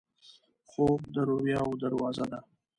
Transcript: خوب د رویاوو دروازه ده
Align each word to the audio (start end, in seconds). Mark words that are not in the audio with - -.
خوب 0.69 0.99
د 1.13 1.15
رویاوو 1.29 1.79
دروازه 1.83 2.25
ده 2.31 2.39